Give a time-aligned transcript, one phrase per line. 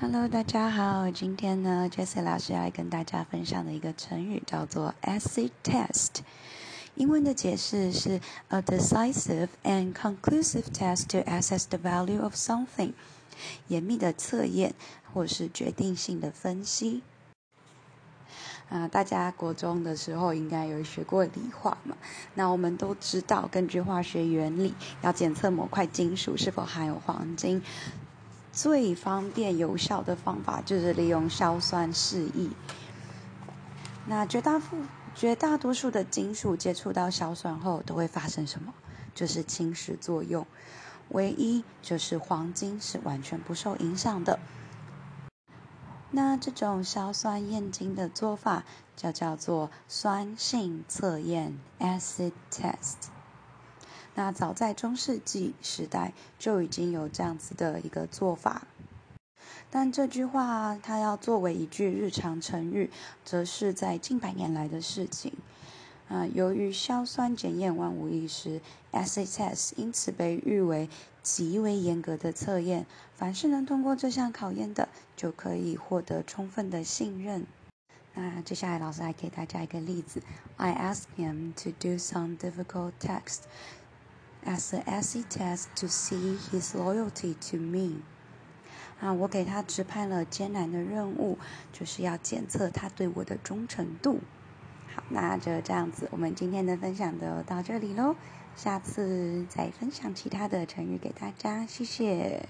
[0.00, 1.10] Hello，大家好。
[1.10, 6.20] 今天呢，Jessie 老师要跟大家分享的一个成语叫做 acid test。
[6.94, 12.92] 英文的解释是 a decisive and conclusive test to assess the value of something。
[13.66, 14.72] 严密的测验
[15.12, 17.02] 或是决定性的分析。
[18.68, 21.96] 啊，大家国中的时候应该有学过理化嘛？
[22.34, 27.60] 那我们都知道，根据化学原理，要检测某块金属是否含有黄金。
[28.60, 32.50] 最方便有效的方法就是利用硝酸试液。
[34.06, 34.78] 那绝大部
[35.14, 38.74] 绝大多数的金属接触到硝酸后都会发生什么？
[39.14, 40.44] 就是侵蚀作用。
[41.10, 44.40] 唯一就是黄金是完全不受影响的。
[46.10, 48.64] 那这种硝酸验金的做法
[48.96, 53.17] 就叫做酸性测验 （acid test）。
[54.18, 58.66] 那早在中世纪时代就已经有这样子的一个做法，
[59.70, 62.90] 但这句话它要作为一句日常成语，
[63.24, 65.32] 则是在近百年来的事情。
[66.08, 70.90] 啊，由于硝酸检验万无一失，acid test 因此被誉为
[71.22, 72.86] 极为严格的测验。
[73.14, 77.46] 凡是能通过这项考验的，就可以获得充分的信任。
[78.14, 80.20] 那接下来老师来给大家一个例子
[80.56, 83.42] ：I ask him to do some difficult text。
[84.44, 88.02] As a essay test to see his loyalty to me。
[89.00, 91.38] 啊，我给他指派了艰难的任务，
[91.72, 94.20] 就是要检测他对我的忠诚度。
[94.94, 98.16] 好，那就这样子，我们今天的分享就到这里喽。
[98.56, 102.48] 下次再分享其他的成语给大家，谢谢。